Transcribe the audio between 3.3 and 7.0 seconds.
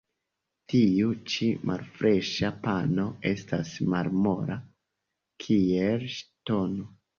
estas malmola, kiel ŝtono.